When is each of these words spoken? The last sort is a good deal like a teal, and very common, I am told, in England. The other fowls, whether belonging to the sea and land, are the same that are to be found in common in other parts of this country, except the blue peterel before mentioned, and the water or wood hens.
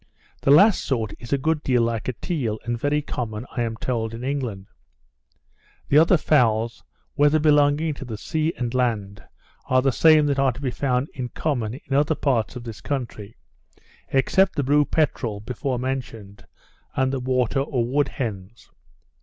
The 0.41 0.49
last 0.49 0.81
sort 0.83 1.13
is 1.19 1.31
a 1.31 1.37
good 1.37 1.61
deal 1.61 1.83
like 1.83 2.07
a 2.07 2.13
teal, 2.13 2.57
and 2.63 2.75
very 2.75 3.03
common, 3.03 3.45
I 3.55 3.61
am 3.61 3.77
told, 3.77 4.15
in 4.15 4.23
England. 4.23 4.65
The 5.89 5.99
other 5.99 6.17
fowls, 6.17 6.83
whether 7.13 7.37
belonging 7.37 7.93
to 7.93 8.05
the 8.05 8.17
sea 8.17 8.51
and 8.57 8.73
land, 8.73 9.23
are 9.67 9.83
the 9.83 9.91
same 9.91 10.25
that 10.25 10.39
are 10.39 10.53
to 10.53 10.59
be 10.59 10.71
found 10.71 11.09
in 11.13 11.29
common 11.29 11.75
in 11.75 11.93
other 11.93 12.15
parts 12.15 12.55
of 12.55 12.63
this 12.63 12.81
country, 12.81 13.37
except 14.07 14.55
the 14.55 14.63
blue 14.63 14.85
peterel 14.85 15.39
before 15.39 15.77
mentioned, 15.77 16.47
and 16.95 17.13
the 17.13 17.19
water 17.19 17.59
or 17.59 17.85
wood 17.85 18.07
hens. 18.07 18.71